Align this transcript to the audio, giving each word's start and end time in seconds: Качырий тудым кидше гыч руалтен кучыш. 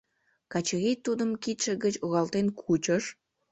Качырий 0.51 0.97
тудым 1.05 1.29
кидше 1.43 1.71
гыч 1.83 1.95
руалтен 2.03 2.47
кучыш. 2.61 3.03